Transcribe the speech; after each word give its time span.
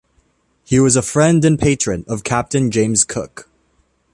He 0.65 0.79
was 0.79 0.95
a 0.95 1.03
friend 1.03 1.45
and 1.45 1.59
patron 1.59 2.05
of 2.07 2.23
Captain 2.23 2.71
James 2.71 3.03
Cook. 3.03 3.47